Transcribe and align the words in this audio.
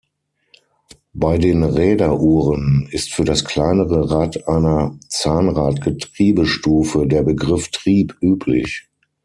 Bei 1.13 1.37
den 1.37 1.63
Räderuhren 1.63 2.87
ist 2.89 3.13
für 3.13 3.23
das 3.23 3.45
kleinere 3.45 4.09
Rad 4.09 4.47
einer 4.47 4.97
Zahnrad-Getriebestufe 5.09 7.05
der 7.05 7.21
Begriff 7.21 7.69
Trieb 7.69 8.17
üblich. 8.19 8.87